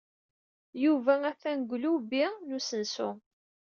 [0.83, 3.09] Yuba atan deg ulubi n usensu.